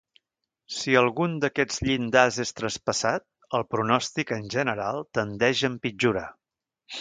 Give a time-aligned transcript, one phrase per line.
[0.75, 3.25] Si algun d'aquests llindars és traspassat,
[3.59, 6.27] el pronòstic, en general, tendeix a empitjorar.